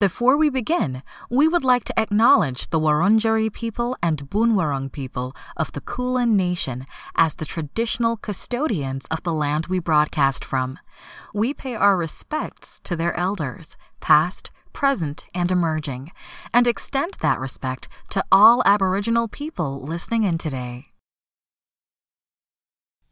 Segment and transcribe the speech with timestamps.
[0.00, 5.72] Before we begin, we would like to acknowledge the Wurundjeri people and Boonwurrung people of
[5.72, 6.84] the Kulin Nation
[7.16, 10.78] as the traditional custodians of the land we broadcast from.
[11.34, 16.12] We pay our respects to their elders, past, present, and emerging,
[16.54, 20.84] and extend that respect to all Aboriginal people listening in today.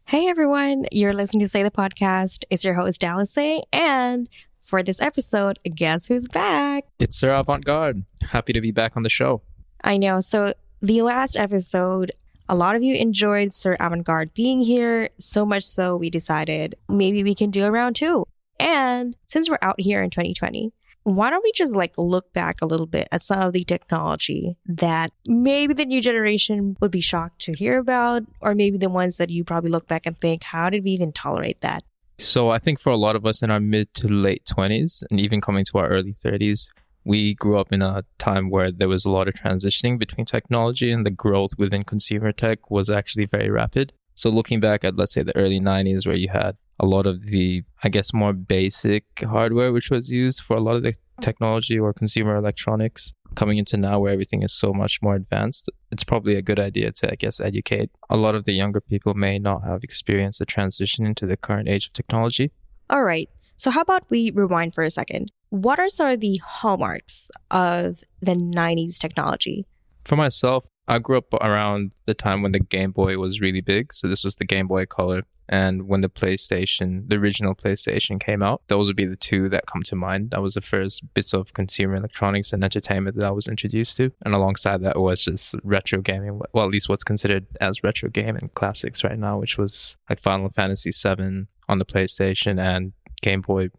[0.07, 2.45] Hey everyone, you're listening to Say the Podcast.
[2.49, 4.27] It's your host, Dallas Say, and
[4.69, 6.85] for this episode, guess who's back?
[6.99, 8.05] It's Sir Avant Garde.
[8.23, 9.41] Happy to be back on the show.
[9.83, 10.21] I know.
[10.21, 12.13] So, the last episode,
[12.49, 16.77] a lot of you enjoyed Sir Avant Garde being here, so much so we decided
[16.89, 18.27] maybe we can do a round two.
[18.61, 20.73] And since we're out here in 2020,
[21.05, 24.57] why don't we just like look back a little bit at some of the technology
[24.67, 29.17] that maybe the new generation would be shocked to hear about, or maybe the ones
[29.17, 31.83] that you probably look back and think, how did we even tolerate that?
[32.19, 35.21] So I think for a lot of us in our mid to late 20s and
[35.21, 36.69] even coming to our early 30s,
[37.05, 40.91] we grew up in a time where there was a lot of transitioning between technology
[40.91, 43.93] and the growth within consumer tech was actually very rapid.
[44.15, 47.27] So looking back at let's say the early 90s where you had a lot of
[47.27, 51.79] the I guess more basic hardware which was used for a lot of the technology
[51.79, 56.35] or consumer electronics coming into now where everything is so much more advanced, it's probably
[56.35, 57.91] a good idea to, I guess, educate.
[58.11, 61.69] A lot of the younger people may not have experienced the transition into the current
[61.69, 62.53] age of technology.
[62.91, 63.29] All right.
[63.57, 65.33] So, how about we rewind for a second?
[65.51, 69.67] What are some of the hallmarks of the 90s technology?
[70.05, 73.93] For myself, I grew up around the time when the Game Boy was really big.
[73.93, 78.43] So, this was the Game Boy Color and when the PlayStation, the original PlayStation came
[78.43, 80.31] out, those would be the two that come to mind.
[80.31, 84.13] That was the first bits of consumer electronics and entertainment that I was introduced to.
[84.25, 88.51] And alongside that was just retro gaming, well, at least what's considered as retro gaming
[88.55, 93.71] classics right now, which was like Final Fantasy VII on the PlayStation and Game Boy,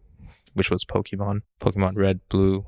[0.54, 2.66] which was Pokemon, Pokemon Red, Blue,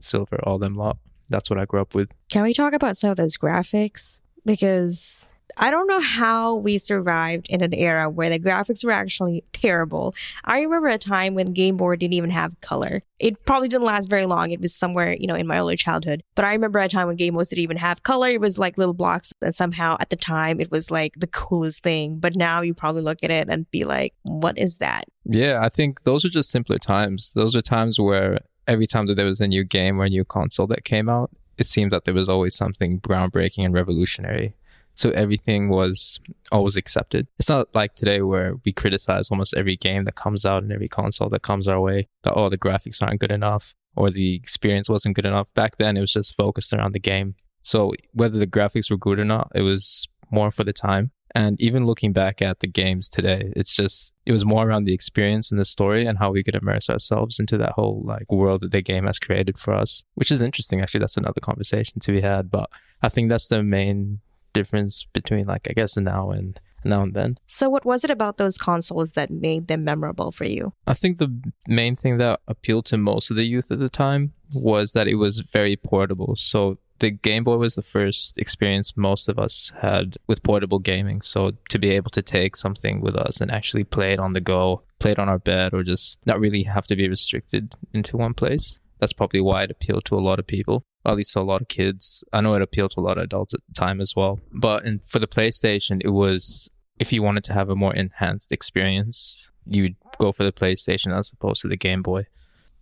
[0.00, 0.98] Silver, all them lot.
[1.28, 2.14] That's what I grew up with.
[2.30, 4.18] Can we talk about some of those graphics?
[4.46, 9.42] Because I don't know how we survived in an era where the graphics were actually
[9.52, 10.14] terrible.
[10.44, 13.02] I remember a time when Game Boy didn't even have color.
[13.18, 14.52] It probably didn't last very long.
[14.52, 16.22] It was somewhere, you know, in my early childhood.
[16.36, 18.28] But I remember a time when Game Boys didn't even have color.
[18.28, 19.32] It was like little blocks.
[19.42, 22.20] And somehow at the time it was like the coolest thing.
[22.20, 25.06] But now you probably look at it and be like, what is that?
[25.24, 27.32] Yeah, I think those are just simpler times.
[27.34, 28.38] Those are times where
[28.68, 31.32] every time that there was a new game or a new console that came out,
[31.56, 34.54] it seemed that there was always something groundbreaking and revolutionary.
[34.98, 36.18] So everything was
[36.50, 37.28] always accepted.
[37.38, 40.88] It's not like today where we criticize almost every game that comes out and every
[40.88, 44.88] console that comes our way that, oh, the graphics aren't good enough or the experience
[44.88, 45.54] wasn't good enough.
[45.54, 47.36] Back then, it was just focused around the game.
[47.62, 51.12] So whether the graphics were good or not, it was more for the time.
[51.32, 54.94] And even looking back at the games today, it's just, it was more around the
[54.94, 58.62] experience and the story and how we could immerse ourselves into that whole like world
[58.62, 60.80] that the game has created for us, which is interesting.
[60.80, 62.50] Actually, that's another conversation to be had.
[62.50, 62.68] But
[63.00, 64.20] I think that's the main
[64.52, 67.38] difference between like I guess now and now and then.
[67.46, 70.72] So what was it about those consoles that made them memorable for you?
[70.86, 74.32] I think the main thing that appealed to most of the youth at the time
[74.52, 76.36] was that it was very portable.
[76.36, 81.20] So the Game Boy was the first experience most of us had with portable gaming.
[81.20, 84.40] So to be able to take something with us and actually play it on the
[84.40, 88.16] go, play it on our bed, or just not really have to be restricted into
[88.16, 88.78] one place.
[88.98, 91.68] That's probably why it appealed to a lot of people at least a lot of
[91.68, 92.22] kids.
[92.32, 94.40] I know it appealed to a lot of adults at the time as well.
[94.52, 98.52] But in, for the PlayStation, it was if you wanted to have a more enhanced
[98.52, 102.24] experience, you'd go for the PlayStation as opposed to the Game Boy.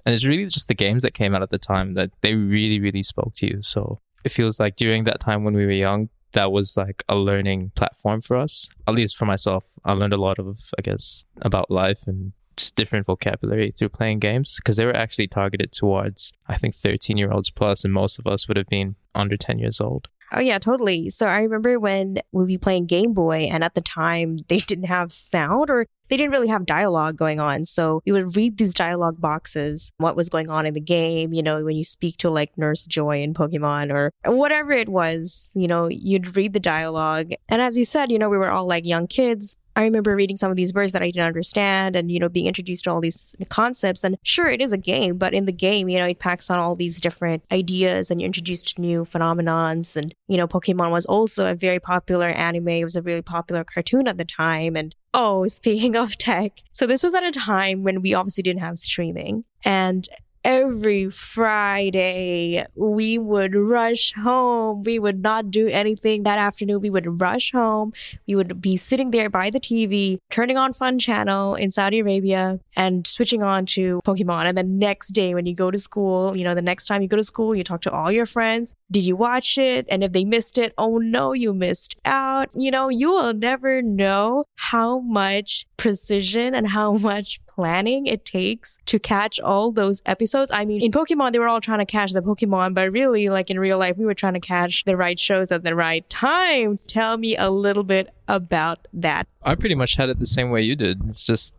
[0.04, 2.80] And it's really just the games that came out at the time that they really,
[2.80, 3.62] really spoke to you.
[3.62, 7.16] So it feels like during that time when we were young, that was like a
[7.16, 8.68] learning platform for us.
[8.86, 12.76] At least for myself, I learned a lot of, I guess, about life and just
[12.76, 17.30] different vocabulary through playing games because they were actually targeted towards, I think, 13 year
[17.30, 20.08] olds plus, and most of us would have been under 10 years old.
[20.32, 21.08] Oh yeah, totally.
[21.08, 24.86] So I remember when we'd be playing Game Boy and at the time they didn't
[24.86, 27.64] have sound or they didn't really have dialogue going on.
[27.64, 31.42] So we would read these dialogue boxes, what was going on in the game, you
[31.42, 35.66] know, when you speak to like Nurse Joy in Pokemon or whatever it was, you
[35.66, 37.30] know, you'd read the dialogue.
[37.48, 39.56] And as you said, you know, we were all like young kids.
[39.76, 42.46] I remember reading some of these words that I didn't understand and, you know, being
[42.46, 44.04] introduced to all these concepts.
[44.04, 46.58] And sure, it is a game, but in the game, you know, it packs on
[46.58, 49.94] all these different ideas and you're introduced to new phenomenons.
[49.94, 52.68] And, you know, Pokemon was also a very popular anime.
[52.68, 54.76] It was a really popular cartoon at the time.
[54.76, 56.52] And oh, speaking of tech.
[56.72, 59.44] So this was at a time when we obviously didn't have streaming.
[59.62, 60.08] And
[60.46, 64.84] every Friday, we would rush home.
[64.84, 66.80] We would not do anything that afternoon.
[66.80, 67.92] We would rush home.
[68.28, 72.60] We would be sitting there by the TV, turning on Fun Channel in Saudi Arabia
[72.76, 74.44] and switching on to Pokemon.
[74.44, 77.08] And the next day, when you go to school, you know, the next time you
[77.08, 78.72] go to school, you talk to all your friends.
[78.88, 79.84] Did you watch it?
[79.88, 82.50] And if they missed it, oh no, you missed out.
[82.54, 88.78] You know, you will never know how much precision and how much planning it takes
[88.84, 90.52] to catch all those episodes.
[90.52, 93.50] I mean, in Pokemon, they were all trying to catch the Pokemon, but really, like
[93.50, 96.78] in real life, we were trying to catch the right shows at the right time.
[96.86, 99.26] Tell me a little bit about that.
[99.42, 101.00] I pretty much had it the same way you did.
[101.08, 101.54] It's just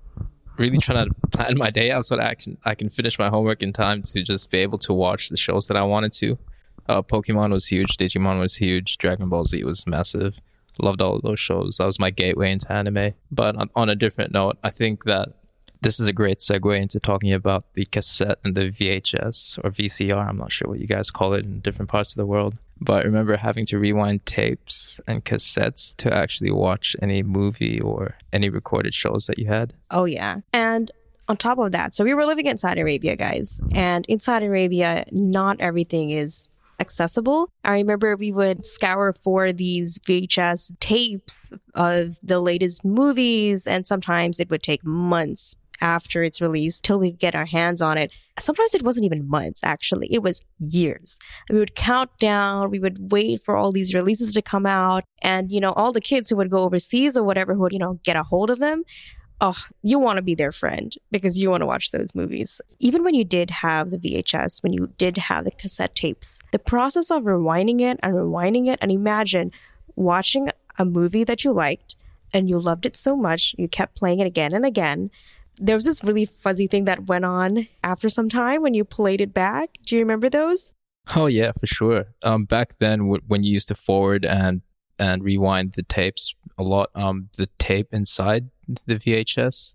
[0.58, 3.30] really trying to plan my day out so that I can I can finish my
[3.30, 6.38] homework in time to just be able to watch the shows that I wanted to.
[6.88, 10.36] Uh, Pokemon was huge, Digimon was huge, Dragon Ball Z was massive.
[10.80, 11.78] Loved all of those shows.
[11.78, 13.14] That was my gateway into anime.
[13.32, 15.30] But on, on a different note, I think that
[15.82, 20.28] this is a great segue into talking about the cassette and the VHS or VCR.
[20.28, 22.56] I'm not sure what you guys call it in different parts of the world.
[22.80, 28.16] But I remember having to rewind tapes and cassettes to actually watch any movie or
[28.32, 29.74] any recorded shows that you had.
[29.90, 30.42] Oh, yeah.
[30.54, 30.92] And
[31.28, 33.60] on top of that, so we were living in Saudi Arabia, guys.
[33.72, 36.48] And in Saudi Arabia, not everything is
[36.80, 37.50] accessible.
[37.64, 44.40] I remember we would scour for these VHS tapes of the latest movies, and sometimes
[44.40, 48.12] it would take months after its release till we get our hands on it.
[48.40, 50.08] Sometimes it wasn't even months, actually.
[50.12, 51.20] It was years.
[51.50, 55.04] We would count down, we would wait for all these releases to come out.
[55.22, 57.80] And, you know, all the kids who would go overseas or whatever who would, you
[57.80, 58.84] know, get a hold of them.
[59.40, 62.60] Oh, you want to be their friend because you want to watch those movies.
[62.80, 66.58] Even when you did have the VHS, when you did have the cassette tapes, the
[66.58, 69.52] process of rewinding it and rewinding it, and imagine
[69.96, 71.96] watching a movie that you liked
[72.34, 75.12] and you loved it so much, you kept playing it again and again
[75.60, 79.22] there was this really fuzzy thing that went on after some time when you played
[79.22, 79.78] it back.
[79.86, 80.72] Do you remember those?
[81.16, 82.06] Oh yeah, for sure.
[82.24, 84.62] Um, back then w- when you used to forward and
[85.00, 88.50] and rewind the tapes a lot, um, the tape inside
[88.88, 89.74] the VHS,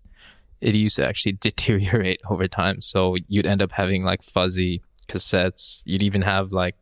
[0.61, 2.81] it used to actually deteriorate over time.
[2.81, 5.81] So you'd end up having like fuzzy cassettes.
[5.85, 6.75] You'd even have like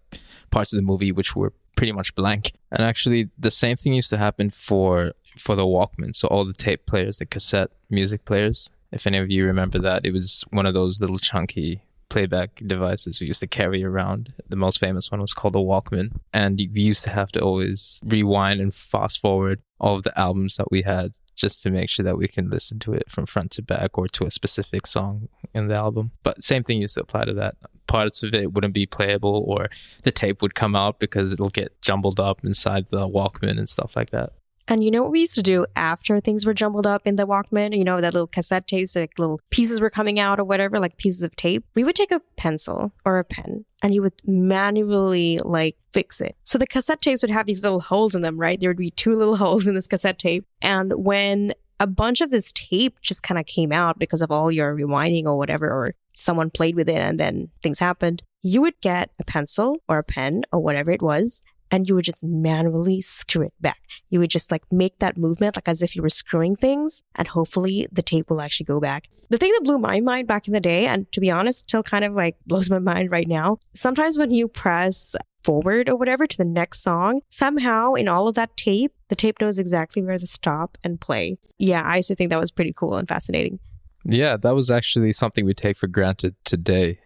[0.50, 2.52] parts of the movie which were pretty much blank.
[2.72, 6.16] And actually, the same thing used to happen for for the Walkman.
[6.16, 10.06] So all the tape players, the cassette music players, if any of you remember that,
[10.06, 14.34] it was one of those little chunky playback devices we used to carry around.
[14.50, 16.20] The most famous one was called a Walkman.
[16.34, 20.58] And we used to have to always rewind and fast forward all of the albums
[20.58, 23.52] that we had just to make sure that we can listen to it from front
[23.52, 26.12] to back or to a specific song in the album.
[26.22, 27.56] But same thing used to apply to that.
[27.88, 29.70] Parts of it wouldn't be playable or
[30.04, 33.96] the tape would come out because it'll get jumbled up inside the Walkman and stuff
[33.96, 34.34] like that.
[34.68, 37.28] And you know what we used to do after things were jumbled up in the
[37.28, 37.76] Walkman?
[37.76, 40.98] You know, that little cassette tapes, like little pieces were coming out or whatever, like
[40.98, 41.66] pieces of tape.
[41.76, 46.36] We would take a pencil or a pen and you would manually like fix it.
[46.44, 48.60] So the cassette tapes would have these little holes in them, right?
[48.60, 50.46] There would be two little holes in this cassette tape.
[50.62, 54.52] And when a bunch of this tape just kind of came out because of all
[54.52, 58.80] your rewinding or whatever, or someone played with it and then things happened, you would
[58.82, 63.02] get a pencil or a pen or whatever it was and you would just manually
[63.02, 63.80] screw it back.
[64.10, 67.28] You would just like make that movement like as if you were screwing things and
[67.28, 69.08] hopefully the tape will actually go back.
[69.30, 71.84] The thing that blew my mind back in the day, and to be honest, still
[71.84, 76.28] kind of like blows my mind right now, sometimes when you press forward or whatever
[76.28, 80.18] to the next song, somehow in all of that tape, the tape knows exactly where
[80.18, 81.38] to stop and play.
[81.58, 83.60] Yeah, I used to think that was pretty cool and fascinating.
[84.04, 87.00] Yeah, that was actually something we take for granted today.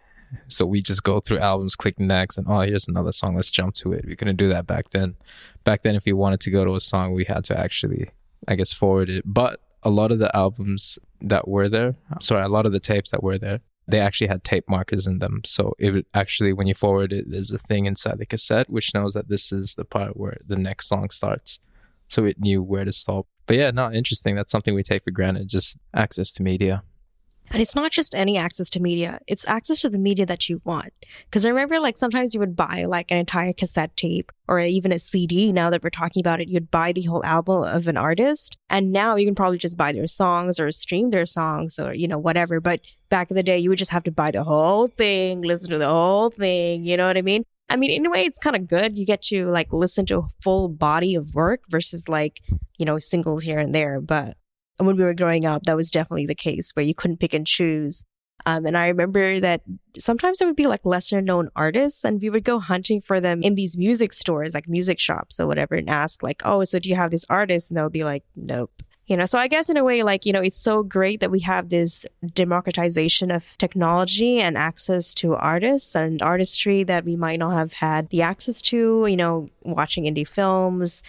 [0.48, 3.36] So we just go through albums, click next, and oh, here's another song.
[3.36, 4.04] Let's jump to it.
[4.06, 5.16] We couldn't do that back then.
[5.64, 8.10] Back then, if we wanted to go to a song, we had to actually,
[8.48, 9.24] I guess, forward it.
[9.26, 13.10] But a lot of the albums that were there, sorry, a lot of the tapes
[13.12, 15.42] that were there, they actually had tape markers in them.
[15.44, 18.92] So it would actually, when you forward it, there's a thing inside the cassette which
[18.94, 21.60] knows that this is the part where the next song starts.
[22.08, 23.26] So it knew where to stop.
[23.46, 24.34] But yeah, not interesting.
[24.34, 26.82] That's something we take for granted, just access to media.
[27.50, 30.60] And it's not just any access to media, it's access to the media that you
[30.64, 30.92] want.
[31.24, 34.92] Because I remember, like, sometimes you would buy like an entire cassette tape or even
[34.92, 35.52] a CD.
[35.52, 38.58] Now that we're talking about it, you'd buy the whole album of an artist.
[38.68, 42.08] And now you can probably just buy their songs or stream their songs or, you
[42.08, 42.60] know, whatever.
[42.60, 45.70] But back in the day, you would just have to buy the whole thing, listen
[45.70, 46.84] to the whole thing.
[46.84, 47.44] You know what I mean?
[47.68, 48.96] I mean, in a way, it's kind of good.
[48.96, 52.40] You get to like listen to a full body of work versus like,
[52.78, 54.00] you know, singles here and there.
[54.00, 54.36] But
[54.78, 57.46] when we were growing up, that was definitely the case where you couldn't pick and
[57.46, 58.04] choose.
[58.44, 59.62] Um, and I remember that
[59.98, 63.42] sometimes there would be like lesser known artists, and we would go hunting for them
[63.42, 66.88] in these music stores, like music shops or whatever, and ask like, "Oh, so do
[66.90, 69.76] you have this artist?" And they'll be like, "Nope." You know, so I guess in
[69.76, 72.04] a way, like, you know, it's so great that we have this
[72.34, 78.08] democratization of technology and access to artists and artistry that we might not have had
[78.10, 81.04] the access to, you know, watching indie films,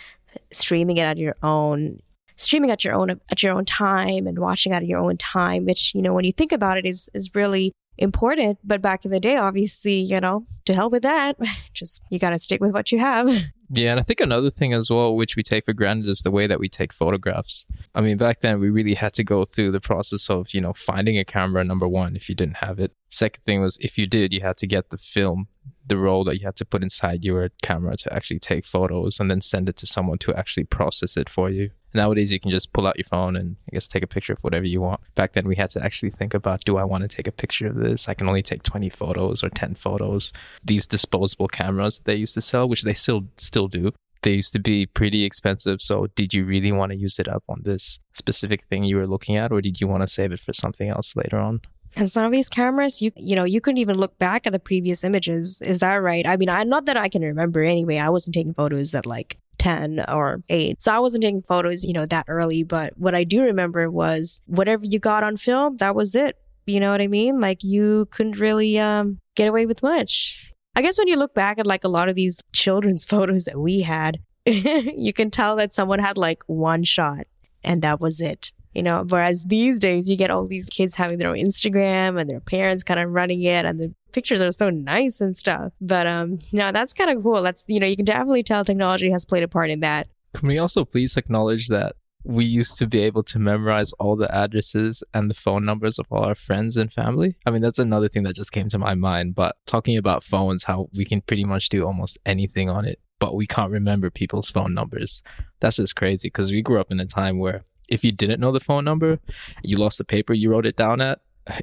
[0.51, 1.99] streaming it at your own
[2.37, 5.93] streaming at your own at your own time and watching at your own time, which,
[5.93, 8.59] you know, when you think about it is is really important.
[8.63, 11.37] But back in the day, obviously, you know, to hell with that.
[11.73, 13.27] Just you gotta stick with what you have.
[13.69, 16.31] Yeah, and I think another thing as well, which we take for granted, is the
[16.31, 17.65] way that we take photographs.
[17.93, 20.71] I mean, back then we really had to go through the process of, you know,
[20.71, 22.93] finding a camera, number one, if you didn't have it.
[23.09, 25.47] Second thing was if you did, you had to get the film,
[25.85, 29.29] the roll that you had to put inside your camera to actually take photos and
[29.29, 31.71] then send it to someone to actually process it for you.
[31.93, 34.41] Nowadays, you can just pull out your phone and I guess take a picture of
[34.41, 35.01] whatever you want.
[35.15, 37.67] Back then, we had to actually think about do I want to take a picture
[37.67, 38.07] of this?
[38.07, 40.31] I can only take 20 photos or 10 photos.
[40.63, 43.91] These disposable cameras they used to sell, which they still still do,
[44.21, 45.81] they used to be pretty expensive.
[45.81, 49.07] So, did you really want to use it up on this specific thing you were
[49.07, 51.61] looking at, or did you want to save it for something else later on?
[51.95, 54.59] And some of these cameras, you you know, you couldn't even look back at the
[54.59, 55.61] previous images.
[55.61, 56.27] Is that right?
[56.27, 57.97] I mean, I not that I can remember anyway.
[57.97, 60.81] I wasn't taking photos at like 10 or 8.
[60.81, 62.63] So I wasn't taking photos, you know, that early.
[62.63, 66.37] But what I do remember was whatever you got on film, that was it.
[66.65, 67.41] You know what I mean?
[67.41, 70.53] Like you couldn't really um, get away with much.
[70.73, 73.59] I guess when you look back at like a lot of these children's photos that
[73.59, 77.27] we had, you can tell that someone had like one shot
[77.61, 81.17] and that was it you know whereas these days you get all these kids having
[81.17, 84.69] their own instagram and their parents kind of running it and the pictures are so
[84.69, 88.05] nice and stuff but um no that's kind of cool that's you know you can
[88.05, 91.95] definitely tell technology has played a part in that can we also please acknowledge that
[92.23, 96.05] we used to be able to memorize all the addresses and the phone numbers of
[96.11, 97.37] all our friends and family.
[97.45, 99.33] I mean, that's another thing that just came to my mind.
[99.33, 103.33] But talking about phones, how we can pretty much do almost anything on it, but
[103.33, 105.23] we can't remember people's phone numbers.
[105.61, 108.51] That's just crazy because we grew up in a time where if you didn't know
[108.51, 109.19] the phone number,
[109.63, 111.19] you lost the paper you wrote it down at,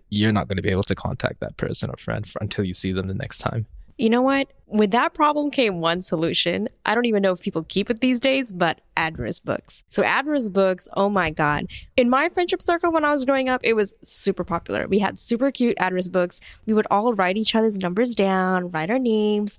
[0.08, 2.74] you're not going to be able to contact that person or friend for, until you
[2.74, 3.66] see them the next time.
[3.96, 4.52] You know what?
[4.66, 6.68] With that problem came one solution.
[6.84, 9.84] I don't even know if people keep it these days, but address books.
[9.88, 11.66] So address books, oh my God.
[11.96, 14.88] In my friendship circle when I was growing up, it was super popular.
[14.88, 16.40] We had super cute address books.
[16.66, 19.58] We would all write each other's numbers down, write our names,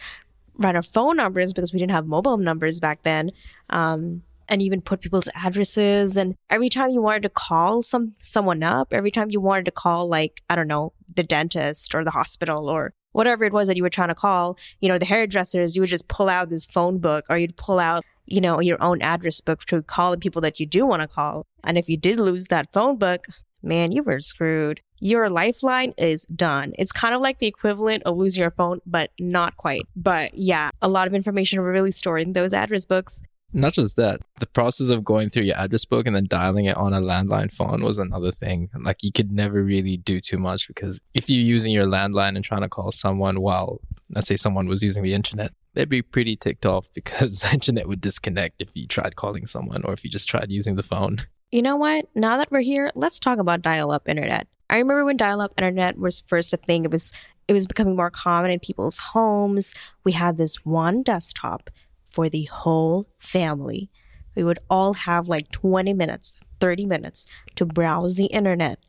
[0.57, 3.31] write our phone numbers because we didn't have mobile numbers back then.
[3.69, 8.63] Um, and even put people's addresses and every time you wanted to call some someone
[8.63, 12.11] up every time you wanted to call like i don't know the dentist or the
[12.11, 15.75] hospital or whatever it was that you were trying to call you know the hairdressers
[15.75, 18.81] you would just pull out this phone book or you'd pull out you know your
[18.81, 21.89] own address book to call the people that you do want to call and if
[21.89, 23.27] you did lose that phone book
[23.61, 26.73] man you were screwed your lifeline is done.
[26.77, 29.85] It's kind of like the equivalent of losing your phone, but not quite.
[29.95, 33.21] But yeah, a lot of information were really stored in those address books.
[33.53, 36.75] Not just that, the process of going through your address book and then dialing it
[36.75, 38.69] on a landline phone was another thing.
[38.77, 42.43] Like you could never really do too much because if you're using your landline and
[42.43, 46.35] trying to call someone while, let's say, someone was using the internet, they'd be pretty
[46.35, 50.09] ticked off because the internet would disconnect if you tried calling someone or if you
[50.09, 51.19] just tried using the phone.
[51.51, 52.09] You know what?
[52.15, 54.47] Now that we're here, let's talk about dial up internet.
[54.69, 57.13] I remember when dial up internet was first a thing, it was
[57.47, 59.73] it was becoming more common in people's homes.
[60.03, 61.69] We had this one desktop
[62.15, 63.89] for the whole family.
[64.35, 68.79] We would all have like 20 minutes, 30 minutes to browse the internet.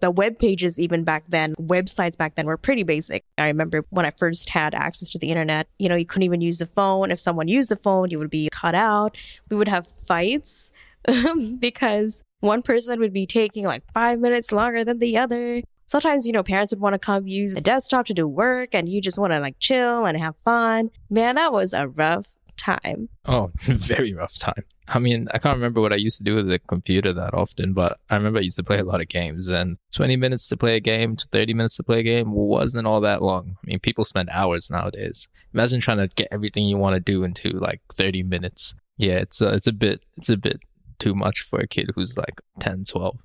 [0.00, 3.24] The web pages, even back then, websites back then were pretty basic.
[3.38, 6.40] I remember when I first had access to the internet, you know, you couldn't even
[6.40, 7.10] use the phone.
[7.10, 9.16] If someone used the phone, you would be cut out.
[9.50, 10.70] We would have fights
[11.58, 15.62] because one person would be taking like five minutes longer than the other.
[15.86, 18.88] Sometimes, you know, parents would want to come use a desktop to do work and
[18.88, 20.90] you just want to like chill and have fun.
[21.10, 23.08] Man, that was a rough time.
[23.24, 24.64] Oh, very rough time.
[24.88, 27.72] I mean, I can't remember what I used to do with the computer that often,
[27.72, 30.56] but I remember I used to play a lot of games and 20 minutes to
[30.56, 33.56] play a game to 30 minutes to play a game wasn't all that long.
[33.62, 35.26] I mean, people spend hours nowadays.
[35.54, 38.74] Imagine trying to get everything you want to do into like 30 minutes.
[38.96, 40.60] Yeah, it's a, it's a bit, it's a bit
[40.98, 43.16] too much for a kid who's like 10, 12.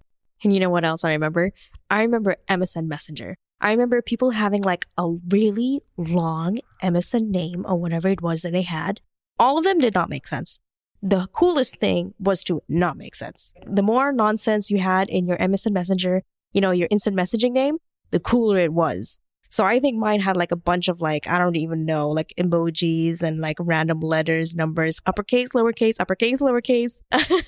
[0.43, 1.51] And you know what else I remember?
[1.89, 3.35] I remember MSN Messenger.
[3.59, 8.53] I remember people having like a really long MSN name or whatever it was that
[8.53, 9.01] they had.
[9.41, 10.59] All of them did not make sense.
[11.01, 13.55] The coolest thing was to not make sense.
[13.65, 16.21] The more nonsense you had in your MSN Messenger,
[16.53, 17.77] you know, your instant messaging name,
[18.11, 19.17] the cooler it was.
[19.49, 22.35] So I think mine had like a bunch of like, I don't even know, like
[22.37, 27.01] emojis and like random letters, numbers, uppercase, lowercase, uppercase, lowercase.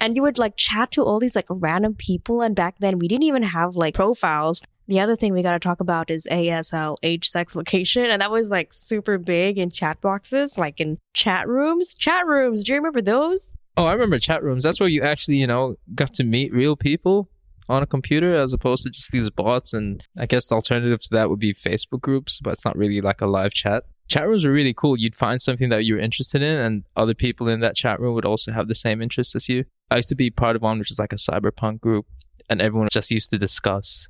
[0.00, 2.42] and you would like chat to all these like random people.
[2.42, 4.62] And back then we didn't even have like profiles.
[4.90, 8.06] The other thing we got to talk about is ASL, age, sex, location.
[8.06, 11.94] And that was like super big in chat boxes, like in chat rooms.
[11.94, 12.64] Chat rooms.
[12.64, 13.52] Do you remember those?
[13.76, 14.64] Oh, I remember chat rooms.
[14.64, 17.30] That's where you actually, you know, got to meet real people
[17.68, 19.72] on a computer as opposed to just these bots.
[19.72, 23.00] And I guess the alternative to that would be Facebook groups, but it's not really
[23.00, 23.84] like a live chat.
[24.08, 24.98] Chat rooms are really cool.
[24.98, 28.24] You'd find something that you're interested in, and other people in that chat room would
[28.24, 29.66] also have the same interests as you.
[29.88, 32.06] I used to be part of one, which is like a cyberpunk group,
[32.48, 34.08] and everyone just used to discuss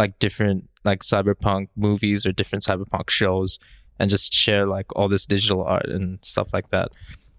[0.00, 3.58] like different like cyberpunk movies or different cyberpunk shows
[3.98, 6.88] and just share like all this digital art and stuff like that.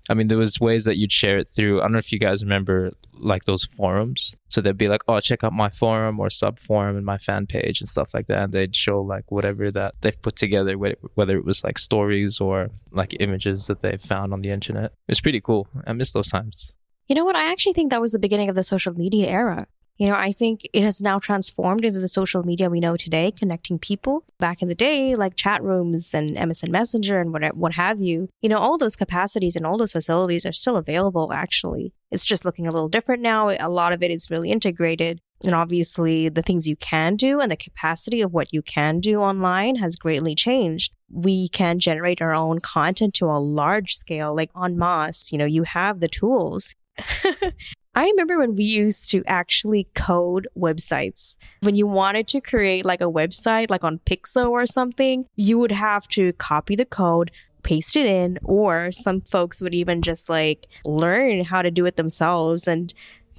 [0.09, 1.79] I mean, there was ways that you'd share it through.
[1.79, 4.35] I don't know if you guys remember like those forums.
[4.49, 7.47] So they'd be like, "Oh, check out my forum or sub forum and my fan
[7.47, 10.73] page and stuff like that." And they'd show like whatever that they've put together,
[11.19, 14.89] whether it was like stories or like images that they've found on the internet.
[15.07, 15.67] It's pretty cool.
[15.87, 16.75] I miss those times.
[17.07, 17.35] You know what?
[17.35, 19.67] I actually think that was the beginning of the social media era.
[19.97, 23.31] You know, I think it has now transformed into the social media we know today,
[23.31, 24.23] connecting people.
[24.39, 28.29] Back in the day, like chat rooms and MSN Messenger and what, what have you,
[28.41, 31.93] you know, all those capacities and all those facilities are still available, actually.
[32.09, 33.49] It's just looking a little different now.
[33.49, 35.21] A lot of it is really integrated.
[35.43, 39.21] And obviously, the things you can do and the capacity of what you can do
[39.21, 40.93] online has greatly changed.
[41.09, 45.31] We can generate our own content to a large scale, like en masse.
[45.31, 46.75] You know, you have the tools.
[47.93, 51.35] I remember when we used to actually code websites.
[51.59, 55.73] When you wanted to create like a website, like on Piczo or something, you would
[55.73, 57.31] have to copy the code,
[57.63, 61.97] paste it in, or some folks would even just like learn how to do it
[61.97, 62.93] themselves and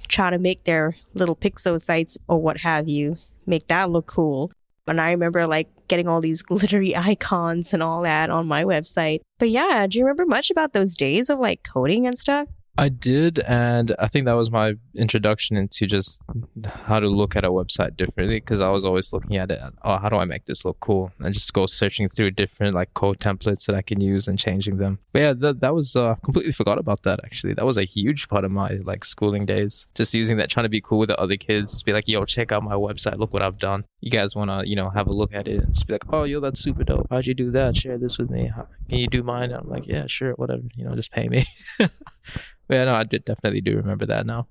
[0.07, 3.17] try to make their little Piczo sites or what have you,
[3.47, 4.51] make that look cool.
[4.85, 9.21] And I remember like getting all these glittery icons and all that on my website.
[9.39, 12.47] But yeah, do you remember much about those days of like coding and stuff?
[12.75, 16.19] I did, and I think that was my introduction into just
[16.73, 18.37] how to look at a website differently.
[18.37, 21.11] Because I was always looking at it, oh, how do I make this look cool,
[21.19, 24.77] and just go searching through different like code templates that I can use and changing
[24.77, 24.97] them.
[25.11, 27.19] But yeah, that that was uh, completely forgot about that.
[27.23, 29.85] Actually, that was a huge part of my like schooling days.
[29.93, 32.25] Just using that, trying to be cool with the other kids, just be like, yo,
[32.25, 33.85] check out my website, look what I've done.
[34.01, 36.11] You guys want to, you know, have a look at it and just be like,
[36.11, 37.07] oh, yo, that's super dope.
[37.11, 37.77] How'd you do that?
[37.77, 38.51] Share this with me.
[38.89, 39.51] Can you do mine?
[39.51, 40.63] And I'm like, yeah, sure, whatever.
[40.75, 41.45] You know, just pay me.
[42.73, 44.47] yeah, no, I definitely do remember that now.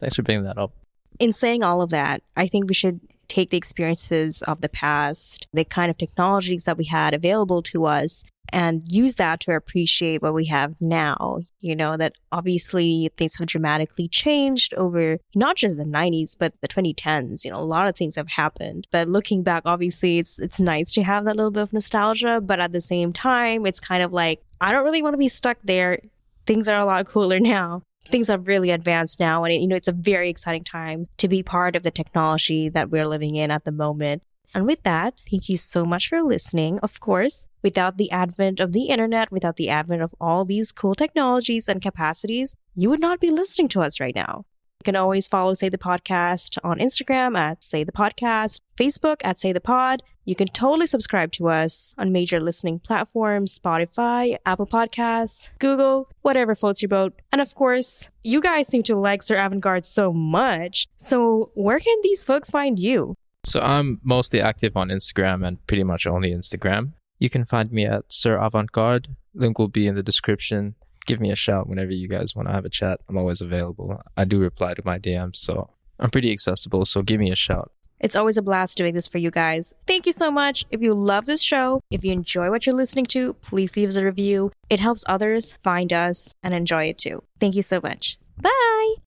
[0.00, 0.72] Thanks for bringing that up.
[1.18, 5.46] In saying all of that, I think we should take the experiences of the past,
[5.52, 10.22] the kind of technologies that we had available to us, and use that to appreciate
[10.22, 11.40] what we have now.
[11.60, 16.68] You know, that obviously things have dramatically changed over not just the 90s, but the
[16.68, 17.44] 2010s.
[17.44, 18.86] You know, a lot of things have happened.
[18.90, 22.60] But looking back, obviously it's it's nice to have that little bit of nostalgia, but
[22.60, 25.58] at the same time, it's kind of like I don't really want to be stuck
[25.64, 26.00] there
[26.46, 27.82] things are a lot cooler now.
[28.06, 29.44] Things have really advanced now.
[29.44, 32.90] And, you know, it's a very exciting time to be part of the technology that
[32.90, 34.22] we're living in at the moment.
[34.54, 36.78] And with that, thank you so much for listening.
[36.80, 40.94] Of course, without the advent of the internet, without the advent of all these cool
[40.94, 44.44] technologies and capacities, you would not be listening to us right now.
[44.84, 49.38] You can always follow Say the Podcast on Instagram at Say the Podcast, Facebook at
[49.38, 50.02] Say the Pod.
[50.26, 56.54] You can totally subscribe to us on major listening platforms Spotify, Apple Podcasts, Google, whatever
[56.54, 57.18] floats your boat.
[57.32, 60.86] And of course, you guys seem to like Sir Avantgarde so much.
[60.98, 63.14] So, where can these folks find you?
[63.46, 66.92] So, I'm mostly active on Instagram and pretty much only Instagram.
[67.18, 69.06] You can find me at Sir Avantgarde.
[69.32, 72.54] Link will be in the description give me a shout whenever you guys want to
[72.54, 73.00] have a chat.
[73.08, 74.00] I'm always available.
[74.16, 76.84] I do reply to my DMs, so I'm pretty accessible.
[76.84, 77.70] So give me a shout.
[78.00, 79.72] It's always a blast doing this for you guys.
[79.86, 80.66] Thank you so much.
[80.70, 83.96] If you love this show, if you enjoy what you're listening to, please leave us
[83.96, 84.52] a review.
[84.68, 87.22] It helps others find us and enjoy it too.
[87.40, 88.18] Thank you so much.
[88.36, 88.94] Bye.